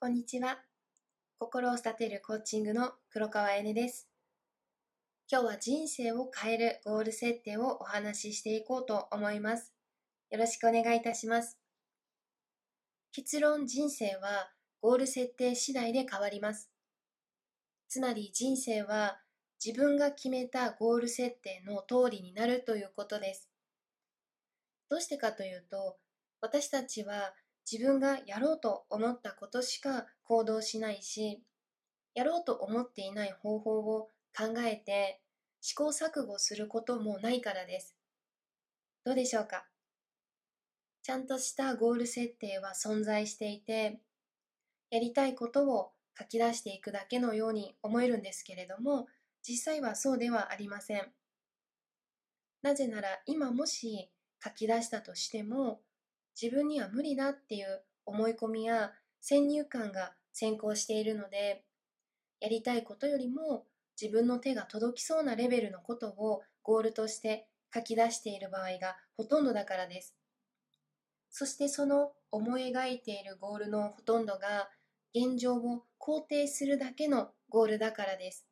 [0.00, 0.60] こんにちは。
[1.40, 4.08] 心を育てるコーチングの黒川えねです。
[5.28, 9.74] 今日は人生を変えるゴール設定をお話ししていこうと思います。
[10.30, 11.58] よろしくお願いいたします。
[13.10, 16.70] 結論人生はゴール設定次第で変わります。
[17.88, 19.18] つまり人生は
[19.62, 23.50] 自分が決めたゴール設定の通りになるということです。
[24.88, 25.96] どうしてかというと、
[26.40, 27.34] 私たちは
[27.70, 31.42] 自分がやろうと思ったことしか行動しないし、
[32.14, 35.20] やろうと思っていない方法を考えて
[35.60, 37.94] 試行錯誤することもないからです。
[39.04, 39.66] どうでしょうか？
[41.02, 44.00] ちゃんとしたゴール設定は存在していて、
[44.90, 49.06] やりたいことを書き出していくだけのように思えるんですけれども、
[49.42, 51.12] 実際はそうではありません。
[52.62, 54.10] なぜなら今もし
[54.42, 55.80] 書き出したとしても、
[56.40, 61.64] 自分には無理だっていう思い込みや先入観が先行しているので、
[62.40, 63.66] やりたいことよりも
[64.00, 70.14] 自分の手が届きそうなレベルのことをゴールとして書き出している場合がほとんどだからです。
[71.30, 74.70] そしてその思い描いているゴールのほとんどが
[75.14, 78.46] 現状を肯定するだけのゴールだからです。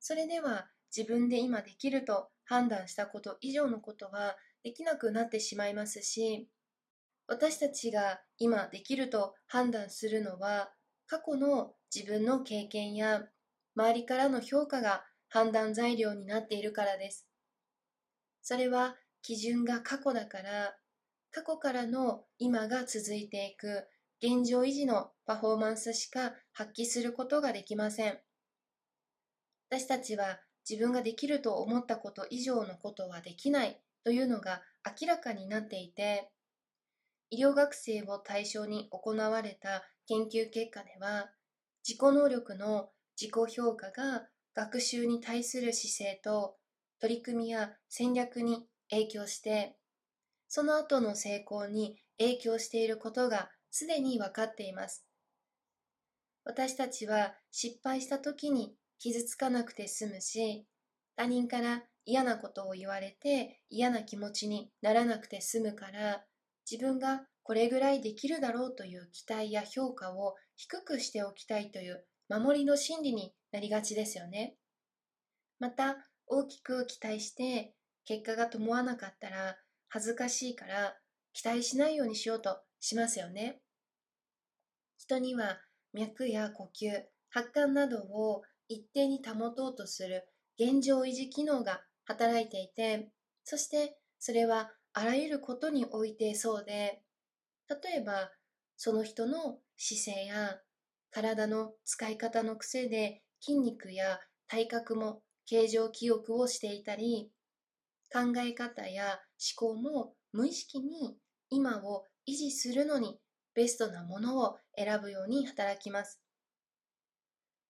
[0.00, 6.48] それでは自分で今できると判断したこと以上のことはできなくなってしまいますし、
[7.26, 10.72] 私たちが今できると判断するのは
[11.06, 13.22] 過去の自分の経験や
[13.76, 17.26] 周りからの評価が判断材料になっているからです。
[18.42, 20.76] それは基準が過去だから
[21.30, 23.86] 過去からの今が続いていく
[24.22, 28.18] 現状維持のパフォーマンスしか発揮することができません。
[29.70, 34.62] 私たちは自分ができると思ったこと以上のことはできないというのが
[35.00, 36.30] 明らかになっていて、
[37.32, 41.30] 医療学生を対象に行われた研究結果では、
[41.82, 46.56] 自己能力の自己評価が学習に対する姿勢と
[47.00, 49.78] 取り組みや戦略に影響して、
[50.46, 55.06] その後の成功に影響していることがすでに分かっています。
[56.44, 60.66] 私たちは失敗した時に傷つかなくて済むし、
[61.16, 66.26] 他人から嫌なことを言われて嫌な気持ちにならなくて済むから、
[66.70, 74.56] 自分がこれぐらいできるだろうという期待や評価を低くしておきたいという守りの心理になりがちですよね。
[75.58, 75.96] また、
[76.26, 77.74] 大きく期待して
[78.04, 79.56] 結果が伴わなかったら
[79.88, 80.96] 恥ずかしいから
[81.34, 83.60] 期待しないようにしようとしますよね。
[84.98, 85.60] 人には
[85.92, 90.28] 脈や呼吸、発汗などを一定に保とうとする
[90.58, 93.10] 現状維持機能が働いていて、
[93.44, 97.02] そしてそれはあらゆることにおいてそうで、
[97.68, 98.30] 例えば
[98.76, 100.60] その人の姿勢や
[101.10, 107.30] 体の使い方の癖で筋肉や体格も形状記憶をしていたり、
[108.12, 109.20] 考え方や
[109.58, 111.16] 思考も無意識に
[111.48, 113.18] 今を維持するのに
[113.54, 116.20] ベストなものを選ぶように働きます。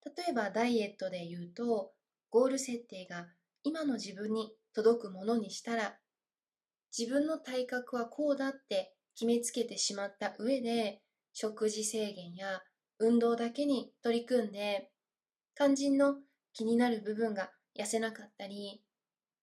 [0.04, 1.92] 例えばダイエットで言うと、
[2.30, 3.26] ゴール設定が
[3.62, 5.98] 今の自分に届くものにしたら
[6.96, 11.00] 自分の体格はこうだって決めつけてしまった上で、
[11.32, 12.60] 食事制限や
[12.98, 14.90] 運動だけに取り組んで、
[15.56, 16.16] 肝心の
[16.52, 18.82] 気になる部分が痩せなかったり、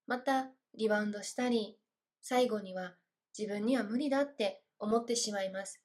[0.07, 1.77] またリバウンドしたり、
[2.21, 2.95] 最後には
[3.37, 5.81] 自分には無理だって思ってしまいます。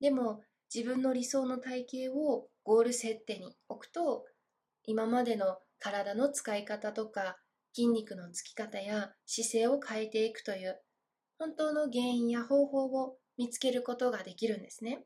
[0.00, 0.42] でも
[0.72, 4.24] 自分の理想の体型をゴール設定に置くと、
[4.84, 7.38] 今までの体の使い方とか
[7.78, 10.80] 筋肉のつき方や姿勢を変えていくという
[11.38, 15.04] 本当の原因や方法を見つけることができるんですね。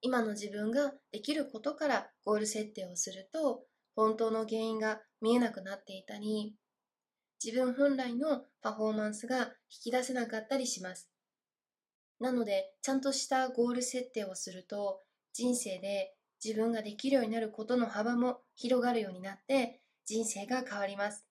[0.00, 3.64] 今の自分ができることからゴール設定をすると
[3.94, 6.54] 本当の原因が見えなくなっていたり
[7.44, 9.44] 自分本来のパフォーマンスが引
[9.82, 11.10] き出せなかったりします。
[12.18, 15.02] なのでちゃんとしたゴール設定をすると
[15.34, 21.24] 人生で自分ができるようになることの幅も広がるようになって人生が変わります。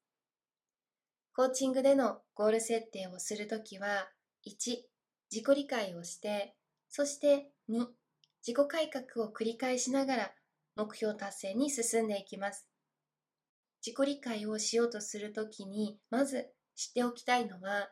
[1.34, 4.08] コーチングでのゴール設定をするときは、
[4.48, 4.86] 1、自
[5.30, 6.56] 己理解をして、
[6.88, 7.88] そして2、
[8.48, 10.32] 自己改革を繰り返しながら
[10.78, 12.70] 目標達成に進んでいきます。
[13.86, 17.90] 自己理解をしようとするときに、まず知っておきたいのは、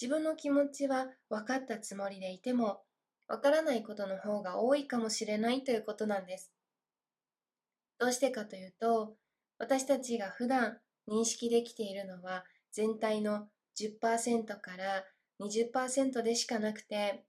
[0.00, 2.80] 自分の気持ちは分かったつもりでいても、
[3.28, 6.50] 分からないことの方が多いかもしれないということなんです。
[7.98, 9.18] どうしてかというと、
[9.58, 10.78] 私たちが普段
[11.08, 13.48] 認識できているのは全体の
[13.78, 15.04] 10%から
[15.40, 17.24] 20%でしかなくて、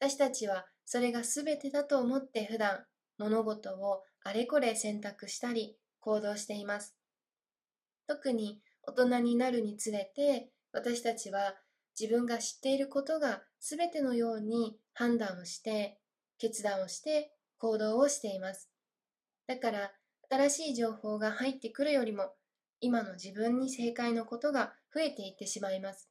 [0.00, 2.84] 私たちはそれが全てだと思って普段
[3.18, 6.96] 物事をあれこれ選択したり行動しています。
[8.06, 11.54] 特に大人になるにつれて私たちは
[11.98, 15.98] 自分が知っていることが全てのように判断をして
[16.38, 18.70] 決断をして行動をしています。
[19.46, 19.92] だから
[20.30, 22.32] 新しい情報が入ってくるよりも
[22.80, 26.08] 今の自分に正解のことが増えていってしまいます。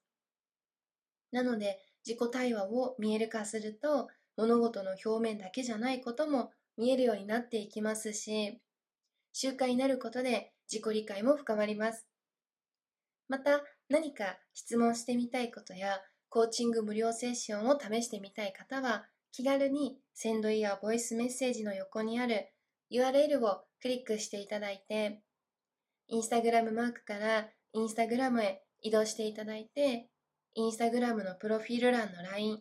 [1.32, 8.60] なので自己対話を見える化すると物事の表面だけじゃないことも見えるようになっていきますし
[9.34, 12.08] 習慣になることで自己理解も深まります。
[13.28, 16.00] また何か質問してみたいことや
[16.30, 22.48] コーチング無料セッションを試してみたい方は気軽にセンドイヤーボイスメッセージの横にある
[22.92, 25.22] URL をクリックしていただいて
[26.08, 30.10] インスタグラムマークからインスタグラムへ移動していただいて
[30.54, 32.60] インスタグラムのプロフィール欄の LINE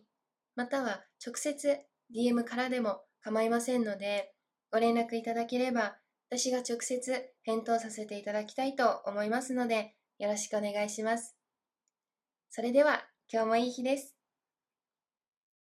[0.55, 1.79] または直接
[2.15, 4.33] DM からでも構いませんので
[4.71, 5.97] ご連絡いただければ
[6.29, 11.35] 私が直接返答させていただきたいと思いますのでよろしくお願いします。
[12.49, 14.16] それでは今日もいい日です。